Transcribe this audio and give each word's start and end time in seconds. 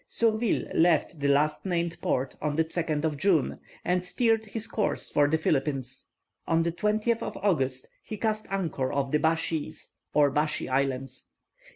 Surville 0.07 0.67
left 0.73 1.19
the 1.19 1.27
last 1.27 1.63
named 1.63 1.95
port 2.01 2.35
on 2.41 2.55
the 2.55 2.65
2nd 2.65 3.05
of 3.05 3.17
June, 3.17 3.59
and 3.85 4.03
steered 4.03 4.45
his 4.45 4.65
course 4.65 5.11
for 5.11 5.27
the 5.27 5.37
Philippines. 5.37 6.07
On 6.47 6.63
the 6.63 6.71
20th 6.71 7.21
of 7.21 7.37
August, 7.37 7.87
he 8.01 8.17
cast 8.17 8.47
anchor 8.51 8.91
off 8.91 9.11
the 9.11 9.19
Bashees, 9.19 9.91
or 10.11 10.31
Baschy 10.31 10.67
Islands. 10.67 11.27